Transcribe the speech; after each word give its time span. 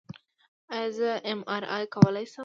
ایا 0.73 0.89
زه 0.97 1.09
ایم 1.27 1.39
آر 1.55 1.63
آی 1.75 1.85
کولی 1.95 2.25
شم؟ 2.31 2.39